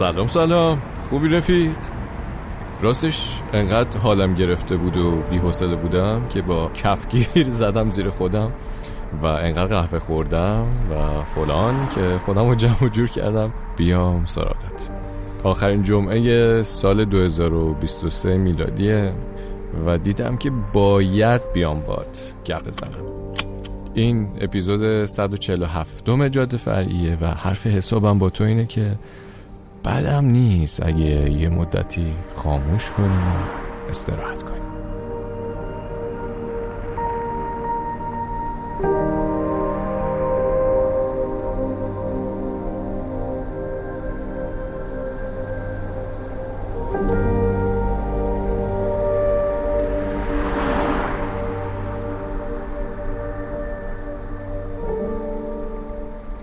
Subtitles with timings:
[0.00, 0.82] سلام سلام.
[1.10, 1.76] خوبی رفیق؟
[2.80, 8.52] راستش انقدر حالم گرفته بود و بیحوصله بودم که با کفگیر زدم زیر خودم
[9.22, 13.52] و انقدر قهوه خوردم و فلان که خودم رو جمع جور کردم.
[13.76, 14.90] بیام سرادت
[15.42, 19.12] آخرین جمعه سال 2023 میلادیه
[19.86, 22.18] و دیدم که باید بیام باد.
[22.46, 23.04] گپ بزنم.
[23.94, 28.96] این اپیزود 147 دوم جاده فرعیه و حرف حسابم با تو اینه که
[29.84, 30.82] بدم نیست.
[30.82, 34.60] اگه یه مدتی خاموش کنیم و استراحت کنیم.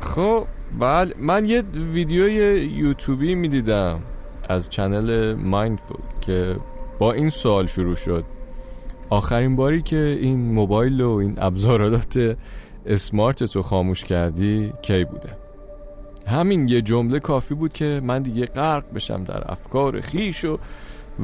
[0.02, 0.47] خب
[0.80, 2.34] بله من یه ویدیوی
[2.66, 4.00] یوتیوبی می‌دیدم
[4.50, 6.58] از چنل مایندفول که
[7.00, 8.24] با این سوال شروع شد.
[9.10, 12.38] آخرین باری که این موبایل و این ابزارات
[12.86, 15.30] اسمارت تو خاموش کردی کی بوده؟
[16.28, 20.60] همین یه جمله کافی بود که من دیگه غرق بشم در افکار خیش و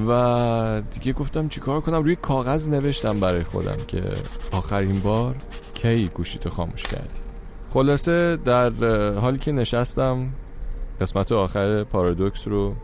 [0.08, 4.04] و دیگه گفتم چیکار کنم؟ روی کاغذ نوشتم برای خودم که
[4.52, 5.36] آخرین بار
[5.74, 7.23] کی گوشیتو خاموش کردی؟
[7.74, 8.72] خلاصه در
[9.14, 10.30] حالی که نشستم
[11.02, 12.76] قسمت آخر پارادوکس رو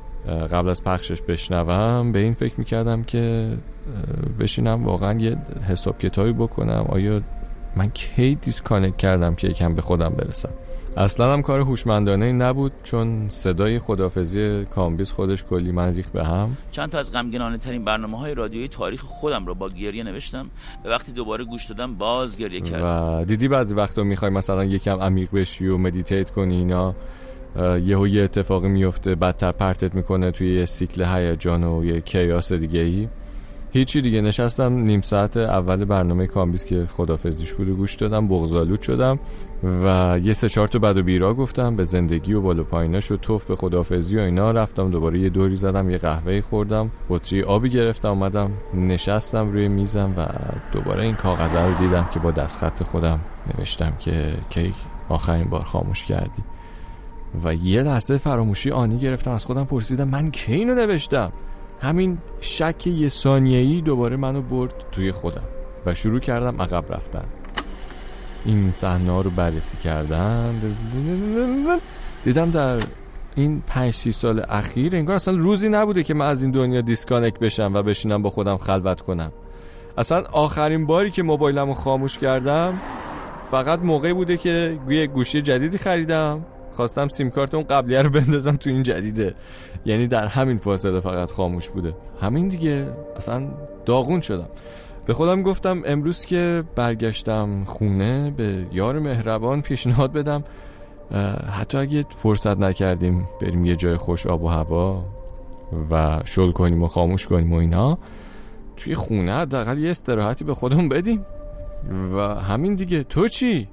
[0.51, 3.49] قبل از پخشش بشنوم به این فکر می‌کردم که
[4.39, 5.37] بشینم واقعا یه
[5.67, 6.85] حساب کتابی بکنم.
[6.89, 7.21] آیا
[7.75, 10.49] من کی disconnect کردم که یکم به خودم برسم؟
[10.97, 16.57] اصلا هم کار هوشمندانه نبود چون صدای خدافظی کامبیز خودش کلی منو ریخت به هم.
[16.71, 20.49] چند تا از غمگینانه ترین برنامه های رادیویی تاریخ خودم رو با گریه نوشتم.
[20.83, 23.19] به وقتی دوباره گوش دادم باز گریه کردم.
[23.21, 26.95] و دیدی بعضی وقتا می‌خوای مثلا یکم عمیق بشی و meditate کنی اینا
[27.85, 32.80] یهو یه اتفاقی میفته بدتر پرتت می‌کنه توی یه سیکل هیجان و یه chaos دیگه
[32.80, 33.08] ای
[33.71, 34.73] هیچی دیگه نشستم.
[34.73, 39.19] نیم ساعت اول برنامه کامبیز که خدافظیش بود و گوش دادم بغض‌آلود شدم
[39.83, 41.75] و یه سه چهار تا بد و بیراه گفتم.
[41.75, 44.89] به زندگی و بالا پاییناش و تف به خدافظی و اینا رفتم.
[44.89, 46.91] دوباره یه دوری زدم یه قهوه خوردم.
[47.09, 50.27] بطری آبی گرفتم اومدم نشستم روی میزم و
[50.71, 53.19] دوباره این کاغذ رو دیدم که با دستخط خودم
[53.58, 54.75] نوشتم که کیک
[55.09, 56.43] آخرین بار خاموش کردی.
[57.43, 59.31] و یه لحظه فراموشی آنی گرفتم.
[59.31, 61.31] از خودم پرسیدم من کی اینو نوشتم؟
[61.81, 65.43] همین شک یه ثانیه‌ای دوباره منو برد توی خودم
[65.85, 67.25] و شروع کردم عقب رفتن.
[68.45, 70.55] این صحنه رو بررسی کردم.
[72.23, 72.77] دیدم در
[73.35, 77.39] این پنج سی سال اخیر انگار اصلا روزی نبوده که من از این دنیا دیسکانک
[77.39, 79.31] بشم و بشینم با خودم خلوت کنم.
[79.97, 82.81] اصلا آخرین باری که موبایلم رو خاموش کردم
[83.51, 86.45] فقط موقعی بوده که یه گوشی جدیدی خریدم.
[86.71, 89.35] خواستم سیم کارت اون قبلیه رو بندازم تو این جدیده.
[89.85, 91.93] یعنی در همین فاصله فقط خاموش بوده.
[92.21, 92.93] همین دیگه.
[93.15, 93.47] اصلا
[93.85, 94.49] داغون شدم.
[95.05, 100.43] به خودم گفتم امروز که برگشتم خونه به یار مهربان پیشنهاد بدم.
[101.59, 105.05] حتی اگه فرصت نکردیم بریم یه جای خوش آب و هوا
[105.91, 107.97] و شل کنیم و خاموش کنیم و اینا
[108.77, 111.25] توی خونه حداقل یه استراحتی به خودمون بدیم.
[112.13, 113.03] و همین دیگه.
[113.03, 113.67] تو چی؟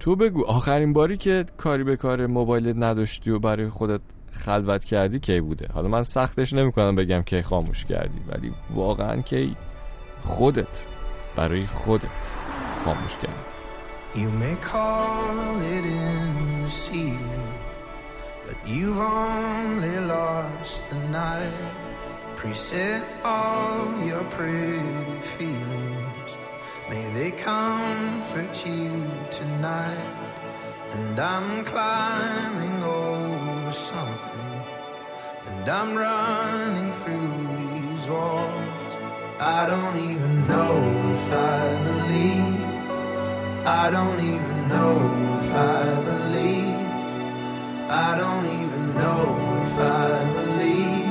[0.00, 0.46] تو بگو.
[0.46, 4.00] آخرین باری که کاری به کار موبایلت نداشتی و برای خودت
[4.32, 9.56] خلوت کردی کی بوده؟ حالا من سختش نمی‌کنم بگم کی خاموش کردی ولی واقعا کی
[10.20, 10.86] خودت
[11.36, 12.36] برای خودت
[12.84, 13.56] خاموش کردی.
[14.14, 16.90] You may call it in this
[18.46, 21.52] But you've only lost the night.
[22.36, 26.05] Preset all your pretty feelings.
[26.88, 30.26] May they comfort you tonight.
[30.92, 34.62] And I'm climbing over something.
[35.46, 38.96] And I'm running through these walls.
[39.40, 40.76] I don't even know
[41.12, 42.64] if I believe.
[43.66, 44.94] I don't even know
[45.40, 46.86] if I believe.
[47.90, 49.22] I don't even know
[49.66, 51.10] if I believe.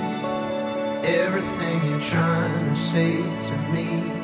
[1.03, 3.17] Everything you're trying to say
[3.47, 4.14] to me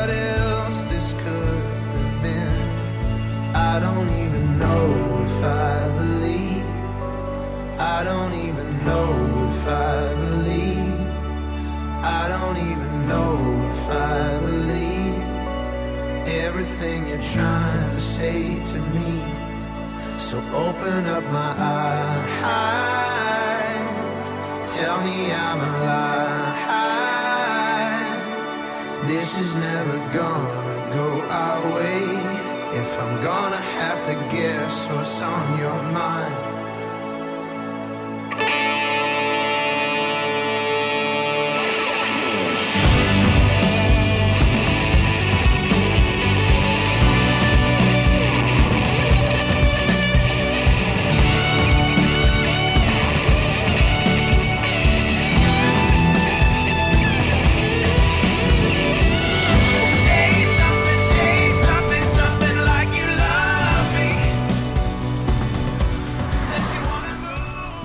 [0.00, 1.64] what else this could
[1.96, 2.60] have been.
[3.54, 4.86] I don't even know
[5.26, 6.68] if I believe.
[7.78, 9.10] I don't even know
[9.52, 11.00] if I believe.
[12.20, 13.34] I don't even know
[13.72, 15.22] if I believe
[16.46, 19.12] everything you're trying to say to me.
[20.18, 23.09] So open up my eyes
[24.80, 26.60] tell me I'm alive.
[29.06, 31.08] This is never gonna go
[31.42, 32.02] our way.
[32.80, 36.39] If I'm gonna have to guess what's on your mind.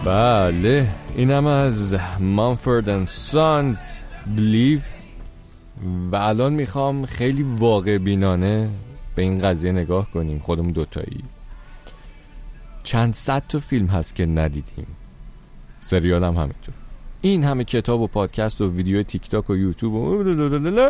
[0.06, 3.80] بله اینم از مانفورد اند سانز
[4.36, 4.80] بلیو
[6.12, 8.70] و الان می‌خوام خیلی واقع بینانه
[9.16, 11.24] به این قضیه نگاه کنیم خودمون دوتایی.
[12.84, 14.88] چند صد تا فیلم هست که ندیدیم.
[15.80, 16.74] سریال هم همینطور.
[17.22, 20.90] این همه کتاب و پادکست و ویدیو تیک تاک و یوتیوب و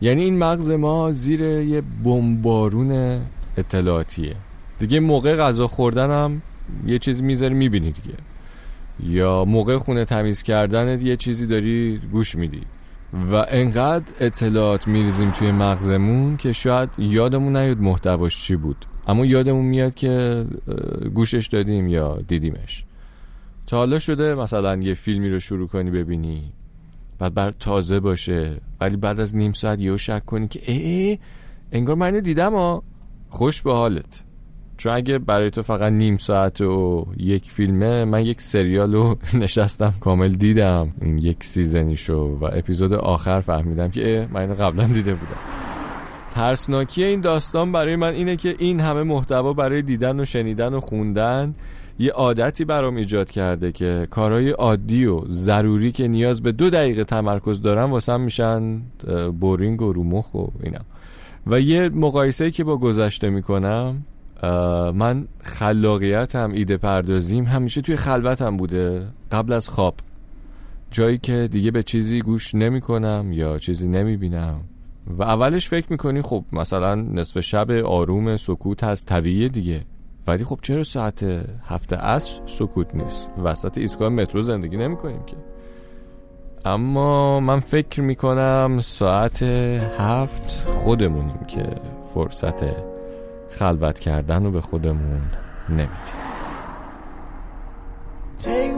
[0.00, 3.20] یعنی این مغز ما زیر یه بمبارون
[3.56, 4.36] اطلاعاتیه.
[4.78, 6.42] دیگه موقع غذا خوردن هم
[6.86, 8.14] یه چیزی می‌ذاری می‌بینی دیگه.
[9.00, 12.62] یا موقع خونه تمیز کردنت یه چیزی داری گوش میدی.
[13.32, 18.86] و انقدر اطلاعات میریزیم توی مغزمون که شاید یادمون نیاد محتواش چی بود.
[19.06, 20.44] اما یادمون میاد که
[21.14, 22.84] گوشش دادیم یا دیدیمش.
[23.66, 26.52] تا حالا شده مثلا یه فیلمی رو شروع کنی ببینی.
[27.18, 28.60] بعد بر تازه باشه.
[28.80, 31.18] ولی بعد از نیم ساعت یهو شک کنی که ای,
[31.72, 32.82] انگار من دیدم ها
[33.28, 34.23] خوش به حالت.
[34.76, 39.94] چون اگه برای تو فقط نیم ساعت و یک فیلمه من یک سریال رو نشستم
[40.00, 40.94] کامل دیدم.
[41.20, 45.38] یک سیزنیشو و اپیزود آخر فهمیدم که من قبلا دیده بودم.
[46.34, 50.80] ترسناکی این داستان برای من اینه که این همه محتوا برای دیدن و شنیدن و
[50.80, 51.54] خوندن
[51.98, 57.04] یه عادتی برام ایجاد کرده که کارهای عادی و ضروری که نیاز به دو دقیقه
[57.04, 58.82] تمرکز دارن واسم میشن
[59.40, 60.80] بورینگ و رومخ و اینا
[61.46, 64.04] و یه مقایسه که با گذشته می‌کنم
[64.94, 69.06] من خلاقیتم ایده پردازیم همیشه توی خلوتم بوده.
[69.32, 69.94] قبل از خواب.
[70.90, 74.60] جایی که دیگه به چیزی گوش نمی کنم یا چیزی نمی بینم
[75.06, 79.84] و اولش فکر می‌کنی خب مثلا نصف شب آروم سکوت هست طبیعیه دیگه.
[80.26, 81.22] ولی خب چرا ساعت
[81.64, 85.36] هفت عصر سکوت نیست؟ وسط ایستگاه مترو زندگی نمی کنیم که.
[86.64, 89.42] اما من فکر می‌کنم ساعت
[89.98, 91.66] هفت خودمونیم که
[92.14, 92.62] فرصت
[93.58, 95.20] خلوت کردن رو به خودمون
[95.68, 96.24] نمیدیم
[98.36, 98.74] and take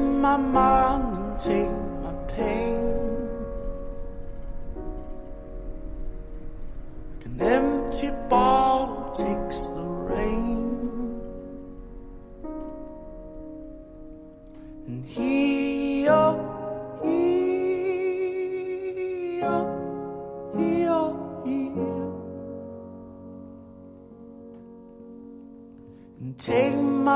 [16.37, 16.56] my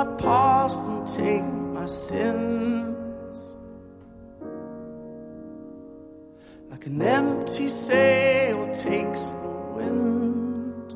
[0.05, 3.59] my past and take my sins.
[6.71, 10.95] Like an empty sail takes the wind.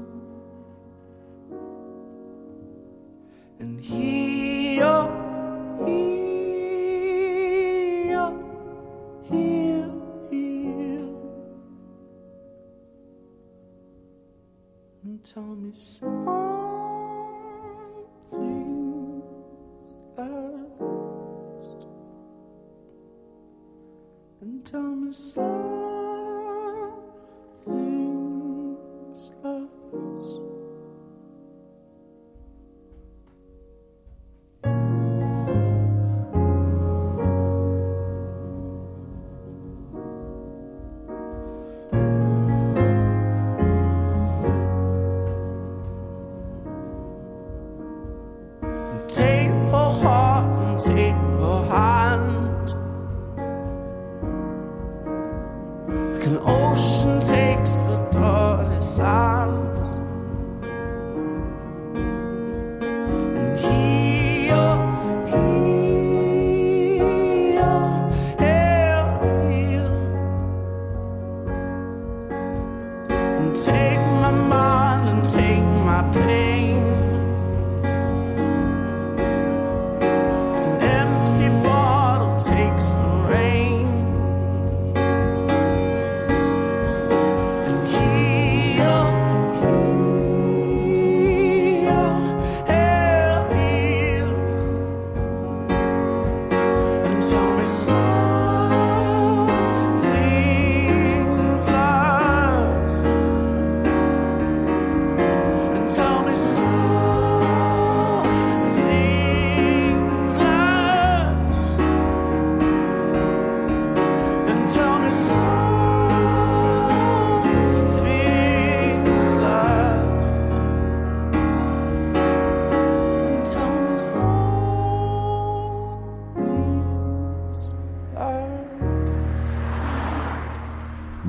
[3.60, 5.06] And here,
[8.08, 8.34] here
[15.02, 16.13] And tell me something's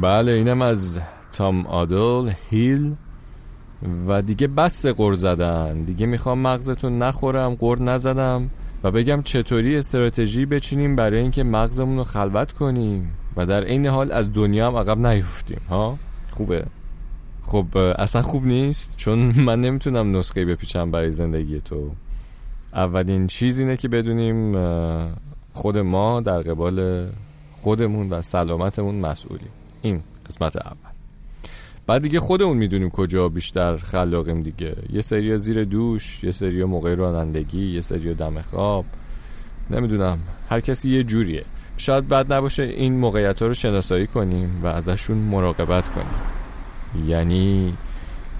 [0.06, 1.00] بله اینم از
[1.34, 2.96] تام آدل هیل
[4.08, 5.82] و دیگه بس قر زدن.
[5.82, 8.50] دیگه می‌خوام مغزتون نخورم قر نزدم
[8.84, 14.12] و بگم چطوری استراتژی بچینیم برای اینکه مغزمون رو خلوت کنیم و در عین حال
[14.12, 15.98] از دنیا هم عقب نیفتیم ها؟
[16.32, 16.66] خوبه.
[17.44, 21.92] خب اصلا خوب نیست؟ چون من نمی‌تونم نسخه بپیچم برای زندگی تو.
[22.74, 24.52] اولین چیز اینه که بدونیم
[25.54, 27.08] خود ما در قبال
[27.52, 29.50] خودمون و سلامتمون مسئولیم.
[29.86, 30.92] این قسمت اول.
[31.88, 34.76] بعد دیگه خودمون می‌دونیم کجا بیشتر خلاقیم دیگه.
[34.94, 38.86] یه سری زیر دوش یه سری موقع رانندگی یه سری دم خواب.
[39.70, 40.20] نمی‌دونم.
[40.50, 41.46] هر کسی یه جوریه.
[41.78, 47.08] شاید بد نباشه این موقعیت ها رو شناسایی کنیم و ازشون مراقبت کنیم.
[47.08, 47.74] یعنی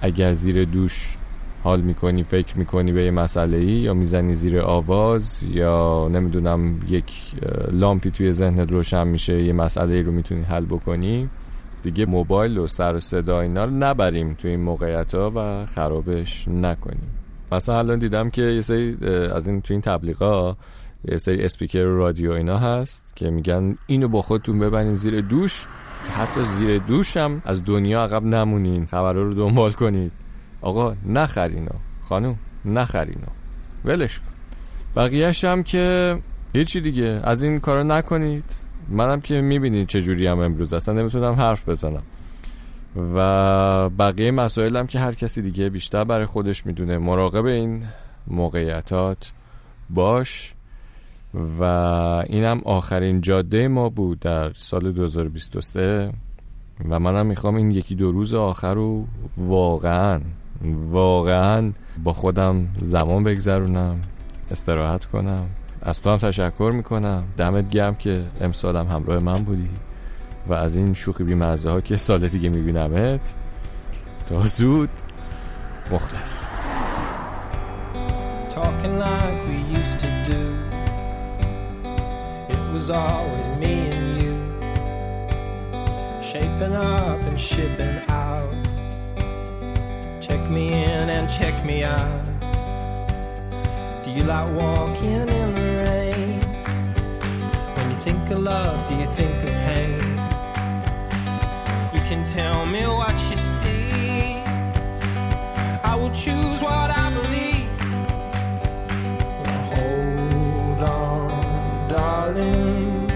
[0.02, 1.16] اگر زیر دوش
[1.66, 7.12] حال می‌کنی فکر می‌کنی به یه مسئله ای یا می‌زنی زیر آواز یا نمی‌دونم یک
[7.72, 11.28] لامپی توی ذهنت روشن میشه یه مسئله ای رو می‌تونی حل بکنی؟
[11.82, 16.48] دیگه موبایل و سر و صدا اینا رو نبریم توی این موقعیت ها و خرابش
[16.48, 17.10] نکنیم.
[17.52, 18.96] مثلا الان دیدم که یه سری
[19.34, 20.56] از این توی این تبلیغا
[21.08, 25.66] یه سری اسپیکر رادیو اینا هست که میگن اینو با خودتون ببرین زیر دوش
[26.04, 30.12] که حتی زیر دوش هم از دنیا عقب نمونین خبرها رو دنبال کنید.
[30.60, 31.72] آقا نخرینو
[32.02, 33.26] خانوم نخرینو
[33.84, 34.26] ولش کن.
[34.96, 36.18] بقیهش هم که
[36.52, 37.20] هیچی دیگه.
[37.24, 38.44] از این کارا نکنید.
[38.88, 42.02] منم که می‌بینید چجوری هم امروز اصلا نمی‌تونم حرف بزنم.
[43.14, 46.98] و بقیه مسائلم که هر کسی دیگه بیشتر برای خودش می‌دونه.
[46.98, 47.84] مراقب این
[48.26, 49.32] موقعیتات
[49.90, 50.52] باش.
[51.60, 51.62] و
[52.26, 56.12] اینم آخرین جاده ما بود در سال 2023
[56.88, 60.20] و منم می‌خوام این یکی دو روز آخر رو واقعا
[60.90, 61.72] واقعا
[62.04, 64.00] با خودم زمان بگذرونم
[64.50, 65.46] استراحت کنم.
[65.82, 67.24] از تو هم تشکر می‌کنم.
[67.36, 69.70] دمت گرم که امسالم همراه من بودی
[70.48, 73.34] و از این شوخی بیمزه ها که سال دیگه میبینمت
[74.26, 74.90] تا زود
[75.92, 76.48] مخلص.
[78.50, 80.42] Talking like we used to do.
[82.54, 84.34] It was always me and you.
[86.30, 88.54] Shaping up and shipping out.
[90.26, 92.24] Check me in and check me out
[94.02, 96.40] Do you like walking in the rain?
[97.76, 100.00] When you think of love, do you think of pain?
[101.94, 104.42] You can tell me what you see.
[105.84, 107.78] I will choose what I believe.
[109.70, 113.06] Hold on, darling.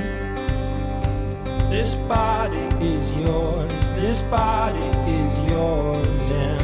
[1.70, 3.90] This body is yours.
[3.90, 6.59] This body is yours and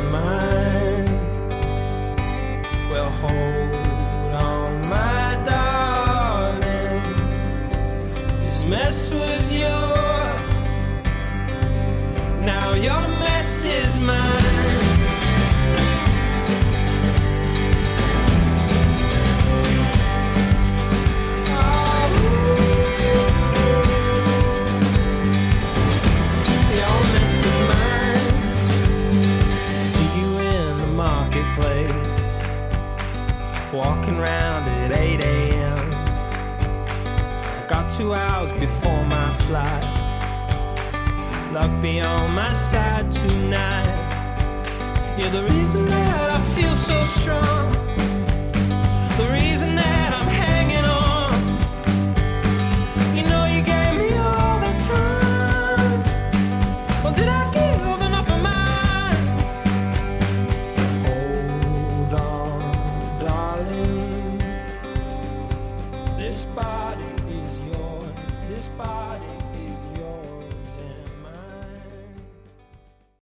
[45.67, 47.76] isn't that I feel so strong?